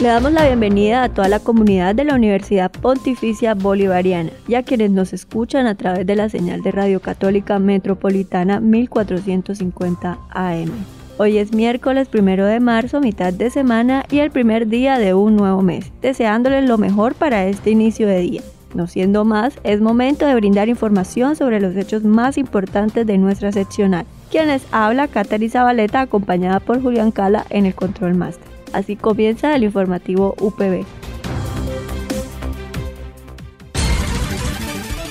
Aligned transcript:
Le 0.00 0.06
damos 0.06 0.30
la 0.30 0.46
bienvenida 0.46 1.02
a 1.02 1.08
toda 1.08 1.28
la 1.28 1.40
comunidad 1.40 1.92
de 1.92 2.04
la 2.04 2.14
Universidad 2.14 2.70
Pontificia 2.70 3.54
Bolivariana 3.54 4.30
y 4.46 4.54
a 4.54 4.62
quienes 4.62 4.92
nos 4.92 5.12
escuchan 5.12 5.66
a 5.66 5.74
través 5.74 6.06
de 6.06 6.14
la 6.14 6.28
señal 6.28 6.62
de 6.62 6.70
Radio 6.70 7.00
Católica 7.00 7.58
Metropolitana 7.58 8.60
1450 8.60 10.16
AM. 10.30 10.70
Hoy 11.16 11.38
es 11.38 11.52
miércoles 11.52 12.06
primero 12.06 12.46
de 12.46 12.60
marzo, 12.60 13.00
mitad 13.00 13.32
de 13.32 13.50
semana 13.50 14.04
y 14.08 14.20
el 14.20 14.30
primer 14.30 14.68
día 14.68 15.00
de 15.00 15.14
un 15.14 15.34
nuevo 15.34 15.62
mes, 15.62 15.90
deseándoles 16.00 16.68
lo 16.68 16.78
mejor 16.78 17.16
para 17.16 17.46
este 17.46 17.70
inicio 17.70 18.06
de 18.06 18.20
día. 18.20 18.42
No 18.74 18.86
siendo 18.86 19.24
más, 19.24 19.54
es 19.64 19.80
momento 19.80 20.26
de 20.26 20.36
brindar 20.36 20.68
información 20.68 21.34
sobre 21.34 21.58
los 21.58 21.74
hechos 21.74 22.04
más 22.04 22.38
importantes 22.38 23.04
de 23.04 23.18
nuestra 23.18 23.50
seccional. 23.50 24.06
Quienes 24.30 24.64
habla 24.70 25.08
Catherine 25.08 25.50
Zabaleta 25.50 26.02
acompañada 26.02 26.60
por 26.60 26.80
Julián 26.80 27.10
Cala 27.10 27.46
en 27.50 27.66
el 27.66 27.74
Control 27.74 28.14
Master. 28.14 28.57
Así 28.72 28.96
comienza 28.96 29.54
el 29.54 29.64
informativo 29.64 30.34
UPB. 30.40 30.84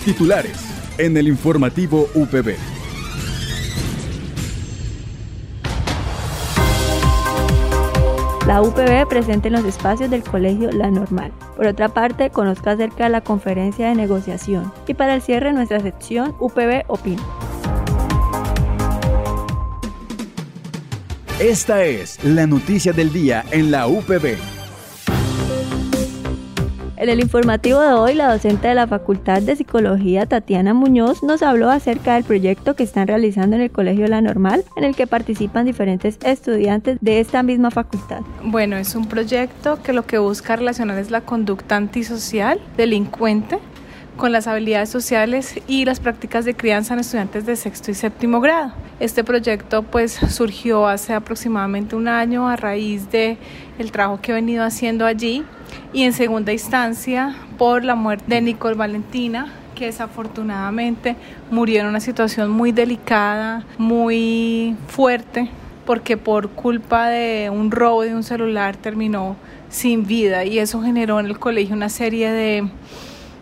Titulares 0.05 0.58
en 0.97 1.17
el 1.17 1.27
informativo 1.27 2.08
UPB. 2.16 2.55
La 8.47 8.61
UPB 8.61 9.05
presente 9.09 9.49
en 9.49 9.55
los 9.55 9.66
espacios 9.66 10.09
del 10.09 10.23
colegio 10.23 10.71
La 10.71 10.89
Normal. 10.89 11.33
Por 11.58 11.67
otra 11.67 11.89
parte, 11.89 12.30
conozca 12.30 12.71
acerca 12.71 13.03
de 13.03 13.09
la 13.09 13.19
conferencia 13.19 13.89
de 13.89 13.95
negociación. 13.95 14.71
Y 14.88 14.94
para 14.94 15.16
el 15.16 15.21
cierre, 15.21 15.52
nuestra 15.52 15.81
sección 15.81 16.33
UPB 16.39 16.86
Opina. 16.88 17.21
Esta 21.39 21.83
es 21.83 22.17
la 22.23 22.47
noticia 22.47 22.93
del 22.93 23.13
día 23.13 23.45
en 23.52 23.69
la 23.69 23.85
UPB. 23.85 24.38
En 26.95 27.09
el 27.09 27.19
informativo 27.19 27.80
de 27.80 27.93
hoy, 27.93 28.16
la 28.16 28.33
docente 28.33 28.69
de 28.69 28.73
la 28.73 28.88
Facultad 28.88 29.43
de 29.43 29.55
Psicología, 29.55 30.25
Tatiana 30.25 30.73
Muñoz, 30.73 31.21
nos 31.21 31.43
habló 31.43 31.69
acerca 31.69 32.15
del 32.15 32.23
proyecto 32.23 32.75
que 32.75 32.81
están 32.81 33.08
realizando 33.08 33.55
en 33.55 33.61
el 33.61 33.69
Colegio 33.69 34.08
La 34.08 34.19
Normal, 34.19 34.65
en 34.77 34.83
el 34.83 34.95
que 34.95 35.05
participan 35.05 35.67
diferentes 35.67 36.17
estudiantes 36.23 36.97
de 37.02 37.19
esta 37.19 37.43
misma 37.43 37.69
facultad. 37.69 38.21
Bueno, 38.43 38.75
es 38.75 38.95
un 38.95 39.08
proyecto 39.08 39.80
que 39.83 39.93
lo 39.93 40.08
que 40.08 40.17
busca 40.17 40.55
relacionar 40.55 40.97
es 40.97 41.11
la 41.11 41.21
conducta 41.21 41.75
antisocial 41.75 42.59
delincuente 42.77 43.59
con 44.17 44.31
las 44.31 44.47
habilidades 44.47 44.89
sociales 44.89 45.53
y 45.67 45.85
las 45.85 45.99
prácticas 45.99 46.45
de 46.45 46.55
crianza 46.55 46.95
en 46.95 47.02
estudiantes 47.02 47.45
de 47.45 47.55
sexto 47.55 47.91
y 47.91 47.93
séptimo 47.93 48.41
grado. 48.41 48.73
Este 49.00 49.23
proyecto 49.23 49.84
pues 49.84 50.14
surgió 50.14 50.88
hace 50.88 51.14
aproximadamente 51.14 51.95
un 51.95 52.08
año 52.08 52.50
a 52.50 52.56
raíz 52.56 53.12
de 53.12 53.38
el 53.78 53.92
trabajo 53.92 54.20
que 54.22 54.31
he 54.31 54.36
venido 54.36 54.64
haciendo 54.64 55.06
allí 55.06 55.44
y 55.94 56.02
en 56.02 56.14
segunda 56.14 56.52
instancia 56.52 57.36
por 57.59 57.83
la 57.83 57.94
muerte 57.94 58.26
de 58.27 58.42
Nicole 58.42 58.76
Valentina 58.76 59.54
que 59.76 59.86
desafortunadamente 59.86 61.16
murió 61.52 61.82
en 61.82 61.86
una 61.86 61.99
situación 61.99 62.49
muy 62.49 62.71
delicada, 62.71 63.64
muy 63.77 64.76
fuerte, 64.88 65.48
porque 65.86 66.17
por 66.17 66.50
culpa 66.50 67.10
de 67.10 67.52
un 67.52 67.70
robo 67.70 68.02
de 68.02 68.16
un 68.16 68.23
celular 68.23 68.76
terminó 68.77 69.36
sin 69.70 70.08
vida 70.08 70.44
y 70.44 70.58
eso 70.58 70.82
generó 70.82 71.20
en 71.20 71.27
el 71.27 71.38
colegio 71.38 71.76
una 71.76 71.89
serie 71.89 72.32
de 72.32 72.67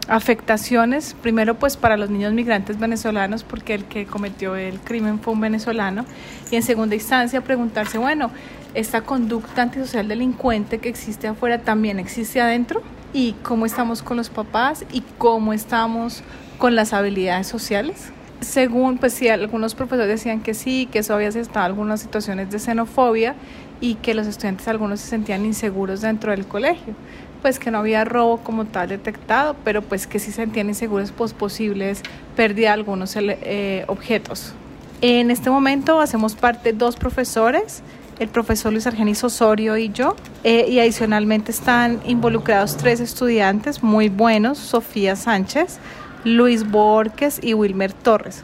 afectaciones, 0.07 1.15
primero 1.21 1.55
pues 1.55 1.77
para 1.77 1.97
los 1.97 2.09
niños 2.09 2.33
migrantes 2.33 2.79
venezolanos, 2.79 3.43
porque 3.43 3.73
el 3.73 3.85
que 3.85 4.05
cometió 4.05 4.55
el 4.55 4.79
crimen 4.79 5.19
fue 5.19 5.33
un 5.33 5.41
venezolano, 5.41 6.05
y 6.51 6.55
en 6.55 6.63
segunda 6.63 6.95
instancia 6.95 7.41
preguntarse, 7.41 7.97
bueno, 7.97 8.31
esta 8.73 9.01
conducta 9.01 9.61
antisocial 9.61 10.07
delincuente 10.07 10.79
que 10.79 10.89
existe 10.89 11.27
afuera 11.27 11.59
también 11.59 11.99
existe 11.99 12.41
adentro, 12.41 12.81
y 13.13 13.33
cómo 13.43 13.65
estamos 13.65 14.03
con 14.03 14.17
los 14.17 14.29
papás 14.29 14.85
y 14.91 15.01
cómo 15.17 15.53
estamos 15.53 16.21
con 16.57 16.75
las 16.75 16.91
habilidades 16.91 17.47
sociales. 17.47 18.11
Según, 18.41 18.97
pues 18.97 19.13
sí, 19.13 19.29
algunos 19.29 19.73
profesores 19.73 20.09
decían 20.09 20.41
que 20.41 20.53
sí, 20.53 20.89
que 20.91 20.99
eso 20.99 21.15
había 21.15 21.29
estado 21.29 21.65
algunas 21.65 22.01
situaciones 22.01 22.51
de 22.51 22.59
xenofobia 22.59 23.35
y 23.79 23.95
que 23.95 24.13
los 24.13 24.27
estudiantes 24.27 24.67
algunos 24.67 24.99
se 24.99 25.07
sentían 25.07 25.45
inseguros 25.45 26.01
dentro 26.01 26.31
del 26.31 26.45
colegio 26.45 26.93
pues 27.45 27.59
que 27.59 27.69
no 27.69 27.77
había 27.77 28.03
robo 28.05 28.37
como 28.37 28.65
tal 28.65 28.89
detectado, 28.89 29.55
pero 29.63 29.83
pues 29.83 30.07
que 30.07 30.17
sí 30.17 30.31
se 30.31 30.37
sentían 30.37 30.67
inseguros 30.67 31.11
pues 31.11 31.31
posibles 31.31 32.01
pérdida 32.35 32.69
de 32.69 32.73
algunos 32.73 33.15
eh, 33.15 33.85
objetos. 33.85 34.53
En 35.01 35.29
este 35.29 35.51
momento 35.51 36.01
hacemos 36.01 36.33
parte 36.33 36.73
dos 36.73 36.95
profesores, 36.95 37.83
el 38.17 38.29
profesor 38.29 38.71
Luis 38.73 38.87
Argenis 38.87 39.23
Osorio 39.23 39.77
y 39.77 39.89
yo, 39.89 40.15
eh, 40.43 40.65
y 40.67 40.79
adicionalmente 40.79 41.51
están 41.51 41.99
involucrados 42.07 42.77
tres 42.77 42.99
estudiantes 42.99 43.83
muy 43.83 44.09
buenos, 44.09 44.57
Sofía 44.57 45.15
Sánchez, 45.15 45.77
Luis 46.23 46.67
Borges 46.67 47.39
y 47.43 47.53
Wilmer 47.53 47.93
Torres, 47.93 48.43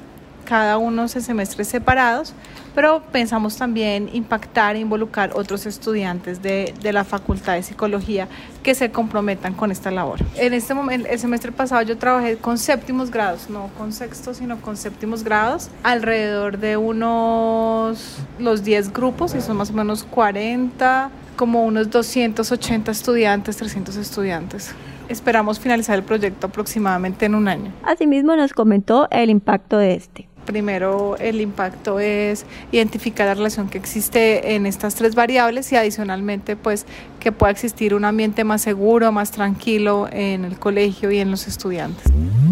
cada 0.51 0.77
uno 0.77 1.03
en 1.03 1.07
semestres 1.07 1.69
separados 1.69 2.33
pero 2.75 3.01
pensamos 3.11 3.55
también 3.57 4.09
impactar 4.13 4.75
e 4.75 4.79
involucrar 4.79 5.31
otros 5.33 5.65
estudiantes 5.65 6.41
de, 6.41 6.73
de, 6.81 6.93
la 6.93 7.03
Facultad 7.03 7.53
de 7.53 7.63
Psicología 7.63 8.27
que 8.63 8.75
se 8.75 8.91
comprometan 8.91 9.53
con 9.53 9.71
esta 9.71 9.91
labor. 9.91 10.19
En 10.35 10.53
este 10.53 10.73
momento, 10.73 11.07
el 11.09 11.19
semestre 11.19 11.51
pasado 11.51 11.81
yo 11.81 11.97
trabajé 11.97 12.37
con 12.37 12.57
séptimos 12.57 13.11
grados, 13.11 13.49
no 13.49 13.69
con 13.77 13.91
sextos, 13.91 14.37
sino 14.37 14.61
con 14.61 14.77
séptimos 14.77 15.23
grados, 15.23 15.69
alrededor 15.83 16.57
de 16.59 16.77
unos 16.77 18.17
los 18.39 18.63
10 18.63 18.93
grupos, 18.93 19.35
y 19.35 19.41
son 19.41 19.57
más 19.57 19.71
o 19.71 19.73
menos 19.73 20.03
40, 20.03 21.09
como 21.35 21.65
unos 21.65 21.89
280 21.89 22.91
estudiantes, 22.91 23.57
300 23.57 23.95
estudiantes. 23.97 24.73
Esperamos 25.09 25.59
finalizar 25.59 25.97
el 25.97 26.03
proyecto 26.03 26.47
aproximadamente 26.47 27.25
en 27.25 27.35
un 27.35 27.49
año. 27.49 27.73
Asimismo 27.83 28.33
nos 28.37 28.53
comentó 28.53 29.09
el 29.11 29.29
impacto 29.29 29.77
de 29.77 29.95
este. 29.95 30.30
Primero, 30.45 31.17
el 31.17 31.39
impacto 31.39 31.99
es 31.99 32.45
identificar 32.71 33.27
la 33.27 33.35
relación 33.35 33.69
que 33.69 33.77
existe 33.77 34.55
en 34.55 34.65
estas 34.65 34.95
tres 34.95 35.15
variables 35.15 35.71
y 35.71 35.75
adicionalmente, 35.75 36.55
pues, 36.55 36.85
que 37.19 37.31
pueda 37.31 37.51
existir 37.51 37.93
un 37.93 38.05
ambiente 38.05 38.43
más 38.43 38.61
seguro, 38.61 39.11
más 39.11 39.31
tranquilo 39.31 40.09
en 40.11 40.43
el 40.45 40.57
colegio 40.57 41.11
y 41.11 41.19
en 41.19 41.31
los 41.31 41.47
estudiantes. 41.47 42.05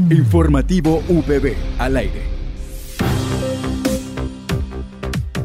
Informativo 0.09 1.01
VB 1.09 1.55
al 1.79 1.97
aire. 1.97 2.38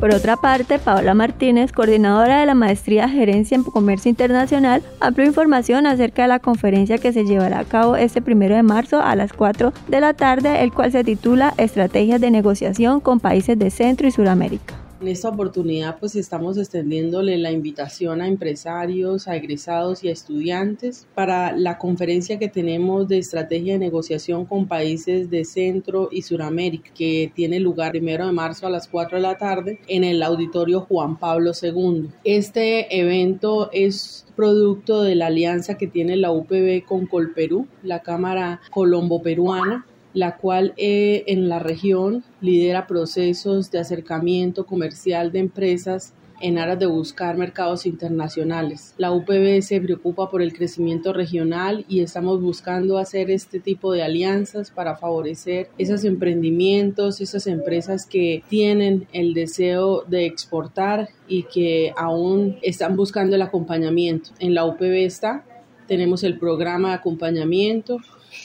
Por 0.04 0.14
otra 0.14 0.36
parte, 0.36 0.78
Paola 0.78 1.14
Martínez, 1.14 1.72
coordinadora 1.72 2.38
de 2.38 2.44
la 2.44 2.54
Maestría 2.54 3.08
Gerencia 3.08 3.54
en 3.54 3.64
Comercio 3.64 4.10
Internacional, 4.10 4.82
amplió 5.00 5.24
información 5.26 5.86
acerca 5.86 6.20
de 6.20 6.28
la 6.28 6.40
conferencia 6.40 6.98
que 6.98 7.14
se 7.14 7.24
llevará 7.24 7.60
a 7.60 7.64
cabo 7.64 7.96
este 7.96 8.20
primero 8.20 8.54
de 8.54 8.62
marzo 8.62 9.00
a 9.00 9.16
las 9.16 9.32
4 9.32 9.72
de 9.88 10.00
la 10.02 10.12
tarde, 10.12 10.62
el 10.62 10.74
cual 10.74 10.92
se 10.92 11.04
titula 11.04 11.54
Estrategias 11.56 12.20
de 12.20 12.30
negociación 12.30 13.00
con 13.00 13.18
países 13.18 13.58
de 13.58 13.70
Centro 13.70 14.06
y 14.06 14.10
Suramérica. 14.10 14.83
En 15.00 15.08
esta 15.08 15.28
oportunidad 15.28 15.98
pues 15.98 16.14
estamos 16.14 16.56
extendiéndole 16.56 17.36
la 17.36 17.50
invitación 17.50 18.20
a 18.20 18.28
empresarios, 18.28 19.26
a 19.26 19.36
egresados 19.36 20.04
y 20.04 20.08
a 20.08 20.12
estudiantes 20.12 21.06
para 21.14 21.52
la 21.56 21.78
conferencia 21.78 22.38
que 22.38 22.48
tenemos 22.48 23.08
de 23.08 23.18
estrategia 23.18 23.74
de 23.74 23.80
negociación 23.80 24.46
con 24.46 24.66
países 24.66 25.30
de 25.30 25.44
Centro 25.44 26.08
y 26.12 26.22
Suramérica 26.22 26.90
que 26.94 27.30
tiene 27.34 27.58
lugar 27.60 27.90
primero 27.90 28.26
de 28.26 28.32
marzo 28.32 28.66
a 28.66 28.70
las 28.70 28.88
4 28.88 29.18
de 29.18 29.22
la 29.22 29.36
tarde 29.36 29.80
en 29.88 30.04
el 30.04 30.22
auditorio 30.22 30.82
Juan 30.82 31.18
Pablo 31.18 31.52
II. 31.60 32.10
Este 32.22 32.98
evento 32.98 33.70
es 33.72 34.24
producto 34.36 35.02
de 35.02 35.16
la 35.16 35.26
alianza 35.26 35.76
que 35.76 35.86
tiene 35.86 36.16
la 36.16 36.30
UPB 36.30 36.84
con 36.84 37.06
Colperú, 37.06 37.66
la 37.82 38.00
Cámara 38.00 38.60
Colombo 38.70 39.22
Peruana 39.22 39.86
la 40.14 40.36
cual 40.36 40.72
eh, 40.76 41.24
en 41.26 41.48
la 41.48 41.58
región 41.58 42.24
lidera 42.40 42.86
procesos 42.86 43.70
de 43.70 43.80
acercamiento 43.80 44.64
comercial 44.64 45.32
de 45.32 45.40
empresas 45.40 46.14
en 46.40 46.58
aras 46.58 46.78
de 46.78 46.86
buscar 46.86 47.36
mercados 47.36 47.86
internacionales. 47.86 48.94
La 48.98 49.12
UPB 49.12 49.62
se 49.62 49.80
preocupa 49.80 50.30
por 50.30 50.42
el 50.42 50.52
crecimiento 50.52 51.12
regional 51.12 51.84
y 51.88 52.00
estamos 52.00 52.40
buscando 52.40 52.98
hacer 52.98 53.30
este 53.30 53.60
tipo 53.60 53.92
de 53.92 54.02
alianzas 54.02 54.70
para 54.70 54.96
favorecer 54.96 55.70
esos 55.78 56.04
emprendimientos, 56.04 57.20
esas 57.20 57.46
empresas 57.46 58.06
que 58.06 58.42
tienen 58.48 59.06
el 59.12 59.32
deseo 59.32 60.02
de 60.02 60.26
exportar 60.26 61.08
y 61.28 61.44
que 61.44 61.92
aún 61.96 62.58
están 62.62 62.96
buscando 62.96 63.36
el 63.36 63.42
acompañamiento. 63.42 64.30
En 64.38 64.54
la 64.54 64.66
UPB 64.66 65.04
está, 65.04 65.44
tenemos 65.86 66.24
el 66.24 66.38
programa 66.38 66.90
de 66.90 66.94
acompañamiento 66.96 67.98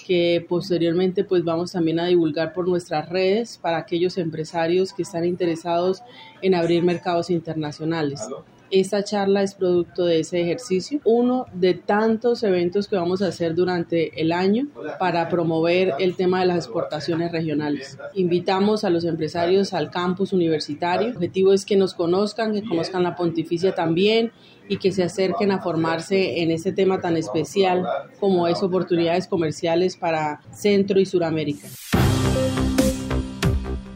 que 0.06 0.46
posteriormente 0.48 1.24
pues 1.24 1.44
vamos 1.44 1.72
también 1.72 2.00
a 2.00 2.06
divulgar 2.06 2.54
por 2.54 2.68
nuestras 2.68 3.10
redes 3.10 3.58
para 3.58 3.78
aquellos 3.78 4.18
empresarios 4.18 4.94
que 4.94 5.04
están 5.04 5.26
interesados 5.26 6.02
en 6.42 6.56
abrir 6.56 6.84
mercados 6.84 7.30
internacionales. 7.30 8.22
Esta 8.72 9.04
charla 9.04 9.42
es 9.42 9.56
producto 9.56 10.06
de 10.06 10.20
ese 10.20 10.42
ejercicio, 10.42 11.00
uno 11.04 11.48
de 11.54 11.74
tantos 11.74 12.44
eventos 12.44 12.88
que 12.88 12.96
vamos 12.96 13.24
a 13.24 13.28
hacer 13.28 13.56
durante 13.56 14.22
el 14.22 14.32
año 14.32 14.68
para 15.00 15.28
promover 15.28 15.96
el 15.98 16.16
tema 16.16 16.42
de 16.42 16.46
las 16.46 16.58
exportaciones 16.58 17.32
regionales. 17.32 17.98
Invitamos 18.14 18.84
a 18.84 18.92
los 18.92 19.06
empresarios 19.06 19.74
al 19.74 19.90
campus 19.90 20.34
universitario. 20.34 21.08
El 21.08 21.16
objetivo 21.16 21.52
es 21.52 21.66
que 21.66 21.78
nos 21.78 21.96
conozcan, 21.96 22.54
que 22.54 22.64
conozcan 22.64 23.02
la 23.02 23.16
pontificia 23.16 23.74
también 23.74 24.32
y 24.70 24.78
que 24.78 24.94
se 24.94 25.04
acerquen 25.04 25.52
a 25.52 25.60
formarse 25.60 26.42
en 26.42 26.52
este 26.52 26.72
tema 26.72 27.02
tan 27.02 27.18
especial 27.18 27.86
como 28.20 28.48
es 28.48 28.64
oportunidades 28.64 29.28
comerciales 29.28 29.98
para 29.98 30.40
Centro 30.52 31.00
y 31.00 31.06
Suramérica. 31.06 31.68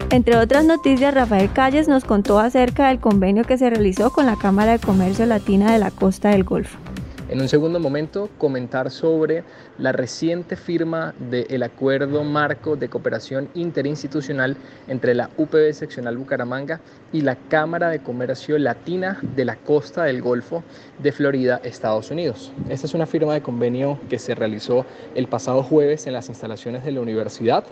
Entre 0.09 0.37
otras 0.37 0.65
noticias, 0.65 1.13
Rafael 1.13 1.51
Calles 1.51 1.87
nos 1.87 2.03
contó 2.03 2.39
acerca 2.39 2.89
del 2.89 2.99
convenio 2.99 3.45
que 3.45 3.57
se 3.57 3.69
realizó 3.69 4.11
con 4.11 4.25
la 4.25 4.35
Cámara 4.35 4.73
de 4.73 4.79
Comercio 4.79 5.25
Latina 5.25 5.71
de 5.71 5.79
la 5.79 5.89
Costa 5.89 6.29
del 6.29 6.43
Golfo. 6.43 6.82
En 7.33 7.41
un 7.41 7.49
segundo 7.49 7.79
momento, 7.79 8.29
comentar 8.37 8.91
sobre 8.91 9.43
la 9.79 9.91
reciente 9.91 10.55
firma 10.55 11.15
del 11.17 11.63
Acuerdo 11.63 12.23
Marco 12.23 12.75
de 12.75 12.89
Cooperación 12.89 13.49
Interinstitucional 13.55 14.55
entre 14.87 15.15
la 15.15 15.31
UPB 15.35 15.73
Seccional 15.73 16.15
Bucaramanga 16.15 16.79
y 17.11 17.21
la 17.21 17.35
Cámara 17.35 17.89
de 17.89 18.03
Comercio 18.03 18.59
Latina 18.59 19.17
de 19.35 19.45
la 19.45 19.55
Costa 19.55 20.03
del 20.03 20.21
Golfo 20.21 20.63
de 20.99 21.11
Florida, 21.11 21.59
Estados 21.63 22.11
Unidos. 22.11 22.51
Esta 22.69 22.85
es 22.85 22.93
una 22.93 23.07
firma 23.07 23.33
de 23.33 23.41
convenio 23.41 23.97
que 24.11 24.19
se 24.19 24.35
realizó 24.35 24.85
el 25.15 25.27
pasado 25.27 25.63
jueves 25.63 26.05
en 26.05 26.13
las 26.13 26.29
instalaciones 26.29 26.85
de 26.85 26.91
la 26.91 27.01
universidad 27.01 27.63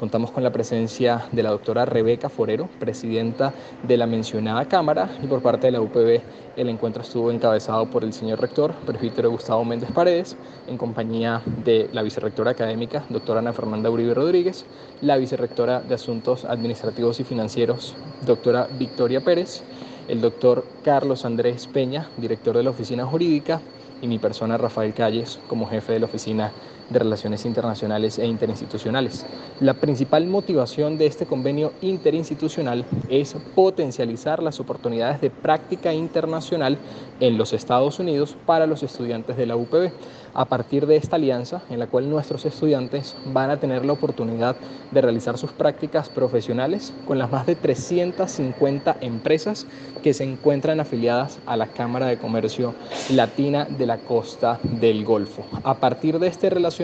Contamos 0.00 0.30
con 0.30 0.42
la 0.42 0.50
presencia 0.50 1.28
de 1.30 1.42
la 1.42 1.50
doctora 1.50 1.84
Rebeca 1.84 2.30
Forero, 2.30 2.70
presidenta 2.78 3.52
de 3.82 3.98
la 3.98 4.06
mencionada 4.06 4.64
Cámara, 4.64 5.10
y 5.20 5.26
por 5.26 5.42
parte 5.42 5.66
de 5.66 5.72
la 5.72 5.82
UPB 5.82 6.22
el 6.56 6.70
encuentro 6.70 7.02
estuvo 7.02 7.30
encabezado 7.30 7.90
por 7.90 8.02
el 8.02 8.14
señor 8.14 8.40
rector, 8.40 8.74
presbítero 8.86 9.30
Gustavo 9.30 9.62
Méndez 9.62 9.92
Paredes, 9.92 10.38
en 10.66 10.78
compañía 10.78 11.42
de 11.44 11.90
la 11.92 12.00
vicerrectora 12.00 12.52
académica, 12.52 13.04
doctora 13.10 13.40
Ana 13.40 13.52
Fernanda 13.52 13.90
Uribe 13.90 14.14
Rodríguez, 14.14 14.64
la 15.02 15.18
vicerrectora 15.18 15.82
de 15.82 15.96
Asuntos 15.96 16.46
Administrativos 16.46 17.20
y 17.20 17.24
Financieros, 17.24 17.94
doctora 18.22 18.68
Victoria 18.70 19.20
Pérez, 19.20 19.66
el 20.08 20.22
doctor 20.22 20.66
Carlos 20.82 21.26
Andrés 21.26 21.66
Peña, 21.66 22.08
director 22.16 22.56
de 22.56 22.62
la 22.62 22.70
Oficina 22.70 23.04
Jurídica, 23.04 23.60
y 24.00 24.08
mi 24.08 24.18
persona 24.18 24.56
Rafael 24.56 24.94
Calles 24.94 25.40
como 25.46 25.66
jefe 25.66 25.92
de 25.92 26.00
la 26.00 26.06
Oficina 26.06 26.54
de 26.90 26.98
Relaciones 26.98 27.46
Internacionales 27.46 28.18
e 28.18 28.26
Interinstitucionales. 28.26 29.24
La 29.60 29.74
principal 29.74 30.26
motivación 30.26 30.98
de 30.98 31.06
este 31.06 31.26
convenio 31.26 31.72
interinstitucional 31.80 32.84
es 33.08 33.34
potencializar 33.54 34.42
las 34.42 34.60
oportunidades 34.60 35.20
de 35.20 35.30
práctica 35.30 35.94
internacional 35.94 36.78
en 37.20 37.38
los 37.38 37.52
Estados 37.52 37.98
Unidos 37.98 38.36
para 38.46 38.66
los 38.66 38.82
estudiantes 38.82 39.36
de 39.36 39.46
la 39.46 39.56
UPB 39.56 39.90
a 40.34 40.44
partir 40.44 40.86
de 40.86 40.96
esta 40.96 41.16
alianza 41.16 41.62
en 41.70 41.78
la 41.78 41.86
cual 41.86 42.08
nuestros 42.08 42.44
estudiantes 42.44 43.16
van 43.26 43.50
a 43.50 43.58
tener 43.58 43.84
la 43.84 43.92
oportunidad 43.92 44.56
de 44.90 45.00
realizar 45.00 45.38
sus 45.38 45.52
prácticas 45.52 46.08
profesionales 46.08 46.92
con 47.06 47.18
las 47.18 47.30
más 47.30 47.46
de 47.46 47.56
350 47.56 48.96
empresas 49.00 49.66
que 50.02 50.14
se 50.14 50.24
encuentran 50.24 50.80
afiliadas 50.80 51.38
a 51.46 51.56
la 51.56 51.68
Cámara 51.68 52.06
de 52.06 52.18
Comercio 52.18 52.74
Latina 53.10 53.64
de 53.64 53.86
la 53.86 53.98
Costa 53.98 54.58
del 54.62 55.04
Golfo. 55.04 55.44
A 55.62 55.74
partir 55.74 56.18
de 56.18 56.28
este 56.28 56.50
relacionamiento, 56.50 56.79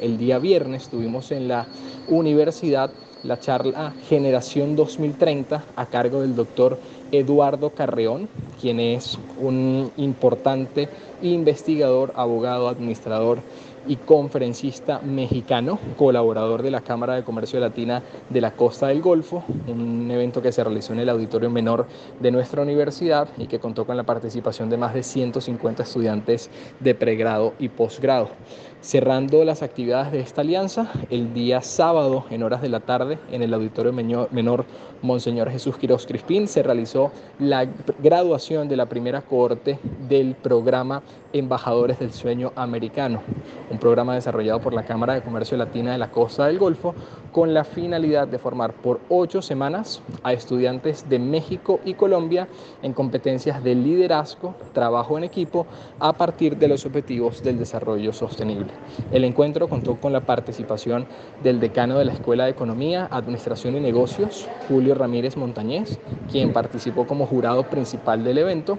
el 0.00 0.18
día 0.18 0.40
viernes 0.40 0.82
estuvimos 0.82 1.30
en 1.30 1.46
la 1.46 1.64
universidad 2.08 2.90
la 3.22 3.38
charla 3.38 3.94
Generación 4.08 4.74
2030 4.74 5.66
a 5.76 5.86
cargo 5.86 6.22
del 6.22 6.34
doctor 6.34 6.80
Eduardo 7.12 7.70
Carreón, 7.70 8.28
quien 8.60 8.80
es 8.80 9.18
un 9.38 9.92
importante 9.98 10.88
investigador, 11.22 12.12
abogado, 12.16 12.68
administrador 12.68 13.38
y 13.86 13.96
conferencista 13.96 15.00
mexicano, 15.00 15.78
colaborador 15.96 16.62
de 16.62 16.70
la 16.70 16.82
Cámara 16.82 17.14
de 17.14 17.24
Comercio 17.24 17.60
Latina 17.60 18.02
de 18.28 18.40
la 18.40 18.52
Costa 18.52 18.88
del 18.88 19.00
Golfo, 19.00 19.44
un 19.66 20.10
evento 20.10 20.42
que 20.42 20.52
se 20.52 20.62
realizó 20.62 20.92
en 20.92 21.00
el 21.00 21.08
auditorio 21.08 21.50
menor 21.50 21.86
de 22.20 22.30
nuestra 22.30 22.62
universidad 22.62 23.28
y 23.38 23.46
que 23.46 23.58
contó 23.58 23.86
con 23.86 23.96
la 23.96 24.02
participación 24.02 24.68
de 24.70 24.76
más 24.76 24.92
de 24.92 25.02
150 25.02 25.82
estudiantes 25.82 26.50
de 26.80 26.94
pregrado 26.94 27.54
y 27.58 27.68
posgrado. 27.68 28.30
Cerrando 28.82 29.44
las 29.44 29.62
actividades 29.62 30.10
de 30.10 30.20
esta 30.20 30.40
alianza, 30.40 30.90
el 31.10 31.34
día 31.34 31.60
sábado 31.60 32.24
en 32.30 32.42
horas 32.42 32.62
de 32.62 32.70
la 32.70 32.80
tarde 32.80 33.18
en 33.30 33.42
el 33.42 33.52
auditorio 33.52 33.92
menor 33.92 34.64
Monseñor 35.02 35.50
Jesús 35.50 35.76
Quiroz 35.76 36.06
Crispín 36.06 36.48
se 36.48 36.62
realizó 36.62 37.10
la 37.38 37.66
graduación 38.02 38.68
de 38.68 38.76
la 38.76 38.86
primera 38.86 39.22
cohorte 39.22 39.78
del 40.08 40.34
programa 40.34 41.02
Embajadores 41.32 41.98
del 41.98 42.12
Sueño 42.12 42.52
Americano, 42.56 43.22
un 43.70 43.78
programa 43.78 44.14
desarrollado 44.14 44.60
por 44.60 44.74
la 44.74 44.84
Cámara 44.84 45.14
de 45.14 45.22
Comercio 45.22 45.56
Latina 45.56 45.92
de 45.92 45.98
la 45.98 46.10
Costa 46.10 46.46
del 46.46 46.58
Golfo 46.58 46.94
con 47.32 47.54
la 47.54 47.64
finalidad 47.64 48.28
de 48.28 48.38
formar 48.38 48.72
por 48.72 49.00
ocho 49.08 49.40
semanas 49.40 50.02
a 50.22 50.32
estudiantes 50.32 51.08
de 51.08 51.18
México 51.18 51.80
y 51.84 51.94
Colombia 51.94 52.48
en 52.82 52.92
competencias 52.92 53.62
de 53.62 53.74
liderazgo, 53.74 54.54
trabajo 54.72 55.16
en 55.16 55.24
equipo, 55.24 55.66
a 55.98 56.12
partir 56.12 56.56
de 56.56 56.68
los 56.68 56.84
objetivos 56.84 57.42
del 57.42 57.58
desarrollo 57.58 58.12
sostenible. 58.12 58.69
El 59.10 59.24
encuentro 59.24 59.68
contó 59.68 59.96
con 59.96 60.12
la 60.12 60.20
participación 60.20 61.06
del 61.42 61.60
decano 61.60 61.98
de 61.98 62.04
la 62.04 62.12
Escuela 62.12 62.44
de 62.44 62.50
Economía, 62.50 63.08
Administración 63.10 63.76
y 63.76 63.80
Negocios, 63.80 64.48
Julio 64.68 64.94
Ramírez 64.94 65.36
Montañez, 65.36 65.98
quien 66.30 66.52
participó 66.52 67.06
como 67.06 67.26
jurado 67.26 67.64
principal 67.64 68.22
del 68.24 68.38
evento, 68.38 68.78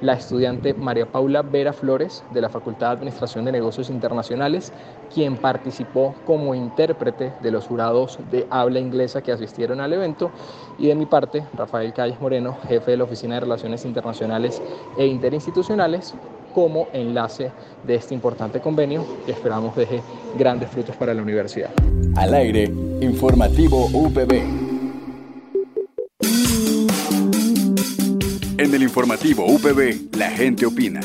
la 0.00 0.14
estudiante 0.14 0.72
María 0.74 1.06
Paula 1.06 1.42
Vera 1.42 1.72
Flores 1.74 2.24
de 2.30 2.40
la 2.40 2.48
Facultad 2.48 2.88
de 2.88 2.92
Administración 2.94 3.44
de 3.44 3.52
Negocios 3.52 3.90
Internacionales, 3.90 4.72
quien 5.12 5.36
participó 5.36 6.14
como 6.24 6.54
intérprete 6.54 7.32
de 7.40 7.50
los 7.50 7.66
jurados 7.66 8.18
de 8.30 8.46
habla 8.50 8.80
inglesa 8.80 9.22
que 9.22 9.32
asistieron 9.32 9.80
al 9.80 9.92
evento, 9.92 10.30
y 10.78 10.86
de 10.88 10.94
mi 10.94 11.06
parte, 11.06 11.44
Rafael 11.54 11.92
Calles 11.92 12.20
Moreno, 12.20 12.56
jefe 12.66 12.92
de 12.92 12.96
la 12.96 13.04
Oficina 13.04 13.34
de 13.34 13.40
Relaciones 13.40 13.84
Internacionales 13.84 14.62
e 14.96 15.06
Interinstitucionales, 15.06 16.14
como 16.54 16.88
enlace 16.92 17.52
de 17.86 17.94
este 17.94 18.14
importante 18.14 18.60
convenio 18.60 19.06
que 19.26 19.32
esperamos 19.32 19.74
deje 19.76 20.02
grandes 20.38 20.70
frutos 20.70 20.96
para 20.96 21.14
la 21.14 21.22
universidad. 21.22 21.70
Al 22.16 22.34
aire, 22.34 22.64
informativo 23.00 23.86
UPB. 23.92 24.32
En 28.58 28.74
el 28.74 28.82
informativo 28.82 29.46
UPB, 29.46 30.16
la 30.16 30.30
gente 30.30 30.66
opina. 30.66 31.00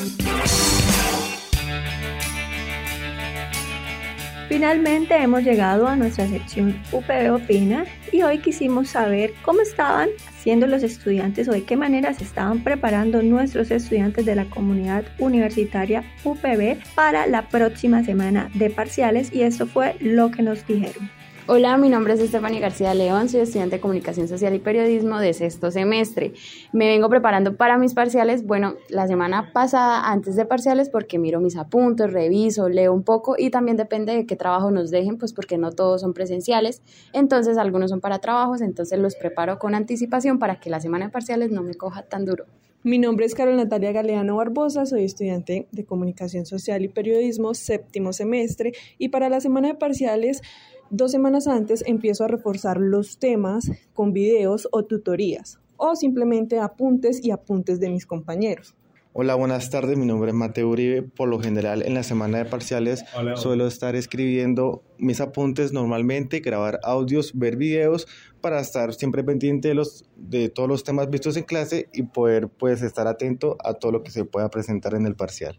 Finalmente 4.48 5.16
hemos 5.16 5.42
llegado 5.42 5.88
a 5.88 5.96
nuestra 5.96 6.28
sección 6.28 6.80
UPB 6.92 7.34
Opina 7.34 7.84
y 8.12 8.22
hoy 8.22 8.38
quisimos 8.38 8.88
saber 8.88 9.34
cómo 9.42 9.60
estaban 9.60 10.08
los 10.54 10.84
estudiantes 10.84 11.48
o 11.48 11.52
de 11.52 11.64
qué 11.64 11.76
manera 11.76 12.14
se 12.14 12.22
estaban 12.22 12.62
preparando 12.62 13.20
nuestros 13.20 13.72
estudiantes 13.72 14.24
de 14.24 14.36
la 14.36 14.44
comunidad 14.44 15.04
universitaria 15.18 16.04
UPB 16.22 16.76
para 16.94 17.26
la 17.26 17.48
próxima 17.48 18.04
semana 18.04 18.48
de 18.54 18.70
parciales 18.70 19.32
y 19.32 19.42
esto 19.42 19.66
fue 19.66 19.96
lo 20.00 20.30
que 20.30 20.42
nos 20.42 20.64
dijeron. 20.64 21.10
Hola, 21.48 21.76
mi 21.76 21.88
nombre 21.88 22.12
es 22.12 22.18
Estefania 22.18 22.58
García 22.58 22.92
León, 22.92 23.28
soy 23.28 23.42
estudiante 23.42 23.76
de 23.76 23.80
Comunicación 23.80 24.26
Social 24.26 24.52
y 24.56 24.58
Periodismo 24.58 25.20
de 25.20 25.32
sexto 25.32 25.70
semestre. 25.70 26.32
Me 26.72 26.88
vengo 26.88 27.08
preparando 27.08 27.56
para 27.56 27.78
mis 27.78 27.94
parciales, 27.94 28.44
bueno, 28.44 28.74
la 28.88 29.06
semana 29.06 29.52
pasada 29.52 30.10
antes 30.10 30.34
de 30.34 30.44
parciales 30.44 30.90
porque 30.90 31.20
miro 31.20 31.40
mis 31.40 31.56
apuntes, 31.56 32.12
reviso, 32.12 32.68
leo 32.68 32.92
un 32.92 33.04
poco 33.04 33.36
y 33.38 33.50
también 33.50 33.76
depende 33.76 34.16
de 34.16 34.26
qué 34.26 34.34
trabajo 34.34 34.72
nos 34.72 34.90
dejen, 34.90 35.18
pues 35.18 35.32
porque 35.32 35.56
no 35.56 35.70
todos 35.70 36.00
son 36.00 36.14
presenciales, 36.14 36.82
entonces 37.12 37.58
algunos 37.58 37.90
son 37.90 38.00
para 38.00 38.18
trabajos, 38.18 38.60
entonces 38.60 38.98
los 38.98 39.14
preparo 39.14 39.60
con 39.60 39.76
anticipación 39.76 40.40
para 40.40 40.58
que 40.58 40.68
la 40.68 40.80
semana 40.80 41.06
de 41.06 41.12
parciales 41.12 41.52
no 41.52 41.62
me 41.62 41.74
coja 41.74 42.02
tan 42.02 42.24
duro. 42.24 42.46
Mi 42.82 42.98
nombre 42.98 43.26
es 43.26 43.34
Carol 43.34 43.56
Natalia 43.56 43.90
Galeano 43.90 44.36
Barbosa, 44.36 44.86
soy 44.86 45.02
estudiante 45.04 45.66
de 45.72 45.84
Comunicación 45.84 46.46
Social 46.46 46.84
y 46.84 46.88
Periodismo, 46.88 47.52
séptimo 47.54 48.12
semestre, 48.12 48.74
y 48.96 49.08
para 49.08 49.28
la 49.28 49.40
semana 49.40 49.66
de 49.66 49.74
parciales 49.74 50.40
dos 50.90 51.10
semanas 51.10 51.46
antes 51.46 51.82
empiezo 51.86 52.24
a 52.24 52.28
reforzar 52.28 52.80
los 52.80 53.18
temas 53.18 53.70
con 53.94 54.12
videos 54.12 54.68
o 54.72 54.84
tutorías 54.84 55.58
o 55.76 55.94
simplemente 55.96 56.58
apuntes 56.58 57.24
y 57.24 57.30
apuntes 57.30 57.80
de 57.80 57.90
mis 57.90 58.06
compañeros. 58.06 58.74
Hola, 59.18 59.34
buenas 59.34 59.70
tardes. 59.70 59.96
Mi 59.96 60.04
nombre 60.04 60.28
es 60.28 60.34
Mateo 60.36 60.68
Uribe. 60.68 61.00
Por 61.00 61.30
lo 61.30 61.40
general, 61.40 61.82
en 61.86 61.94
la 61.94 62.02
semana 62.02 62.36
de 62.36 62.44
parciales 62.44 63.02
suelo 63.36 63.66
estar 63.66 63.96
escribiendo 63.96 64.82
mis 64.98 65.22
apuntes 65.22 65.72
normalmente, 65.72 66.40
grabar 66.40 66.80
audios, 66.82 67.32
ver 67.34 67.56
videos 67.56 68.06
para 68.42 68.60
estar 68.60 68.92
siempre 68.92 69.24
pendiente 69.24 69.68
de, 69.68 69.74
los, 69.74 70.04
de 70.16 70.50
todos 70.50 70.68
los 70.68 70.84
temas 70.84 71.08
vistos 71.08 71.38
en 71.38 71.44
clase 71.44 71.88
y 71.94 72.02
poder 72.02 72.48
pues 72.48 72.82
estar 72.82 73.06
atento 73.06 73.56
a 73.64 73.72
todo 73.72 73.92
lo 73.92 74.02
que 74.02 74.10
se 74.10 74.26
pueda 74.26 74.50
presentar 74.50 74.92
en 74.92 75.06
el 75.06 75.16
parcial. 75.16 75.58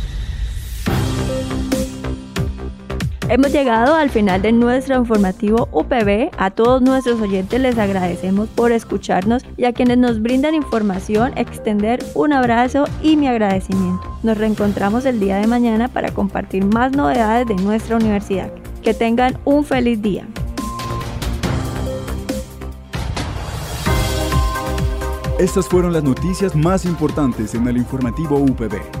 Hemos 3.31 3.53
llegado 3.53 3.95
al 3.95 4.09
final 4.09 4.41
de 4.41 4.51
nuestro 4.51 4.97
informativo 4.97 5.69
UPB. 5.71 6.31
A 6.37 6.51
todos 6.51 6.81
nuestros 6.81 7.21
oyentes 7.21 7.61
les 7.61 7.77
agradecemos 7.77 8.49
por 8.49 8.73
escucharnos 8.73 9.45
y 9.55 9.63
a 9.63 9.71
quienes 9.71 9.99
nos 9.99 10.21
brindan 10.21 10.53
información 10.53 11.31
extender 11.37 12.03
un 12.13 12.33
abrazo 12.33 12.83
y 13.01 13.15
mi 13.15 13.29
agradecimiento. 13.29 14.03
Nos 14.21 14.37
reencontramos 14.37 15.05
el 15.05 15.21
día 15.21 15.37
de 15.37 15.47
mañana 15.47 15.87
para 15.87 16.11
compartir 16.11 16.65
más 16.65 16.91
novedades 16.91 17.47
de 17.47 17.55
nuestra 17.55 17.95
universidad. 17.95 18.51
Que 18.81 18.93
tengan 18.93 19.37
un 19.45 19.63
feliz 19.63 20.01
día. 20.01 20.27
Estas 25.39 25.69
fueron 25.69 25.93
las 25.93 26.03
noticias 26.03 26.53
más 26.53 26.83
importantes 26.83 27.55
en 27.55 27.65
el 27.65 27.77
informativo 27.77 28.35
UPB. 28.35 29.00